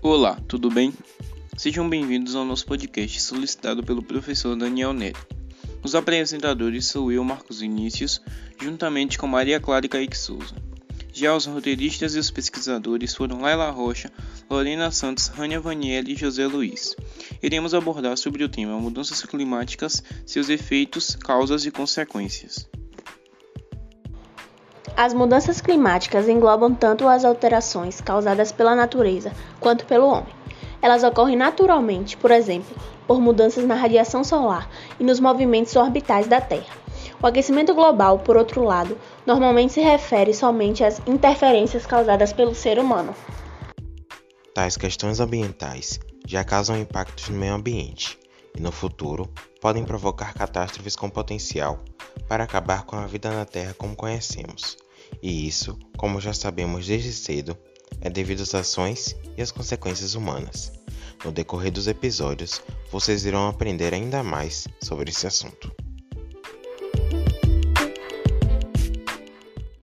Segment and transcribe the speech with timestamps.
[0.00, 0.94] Olá, tudo bem?
[1.56, 5.26] Sejam bem-vindos ao nosso podcast solicitado pelo professor Daniel Neto.
[5.82, 8.22] Os apresentadores sou eu, Marcos Vinícius,
[8.62, 10.54] juntamente com Maria Clara e Kaique Souza.
[11.12, 14.08] Já os roteiristas e os pesquisadores foram Laila Rocha,
[14.48, 16.94] Lorena Santos, Rania Vanielli e José Luiz.
[17.42, 22.68] Iremos abordar sobre o tema mudanças climáticas, seus efeitos, causas e consequências.
[24.98, 30.34] As mudanças climáticas englobam tanto as alterações causadas pela natureza quanto pelo homem.
[30.82, 34.68] Elas ocorrem naturalmente, por exemplo, por mudanças na radiação solar
[34.98, 36.74] e nos movimentos orbitais da Terra.
[37.22, 42.80] O aquecimento global, por outro lado, normalmente se refere somente às interferências causadas pelo ser
[42.80, 43.14] humano.
[44.52, 48.18] Tais questões ambientais já causam impactos no meio ambiente
[48.52, 51.84] e, no futuro, podem provocar catástrofes com potencial
[52.28, 54.76] para acabar com a vida na Terra como conhecemos.
[55.22, 57.56] E isso, como já sabemos desde cedo,
[58.00, 60.72] é devido às ações e às consequências humanas.
[61.24, 65.72] No decorrer dos episódios, vocês irão aprender ainda mais sobre esse assunto.